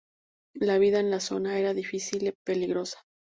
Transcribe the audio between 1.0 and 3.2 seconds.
la zona era difícil y peligrosa.